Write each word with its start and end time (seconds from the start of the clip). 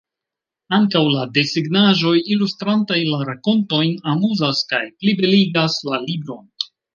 Ankaŭ 0.75 1.01
la 1.15 1.25
desegnaĵoj, 1.35 2.13
ilustrantaj 2.35 2.97
la 3.09 3.19
rakontojn, 3.31 3.93
amuzas 4.15 4.63
kaj 4.73 4.81
plibeligas 5.03 5.77
la 5.93 6.01
libron. 6.09 6.51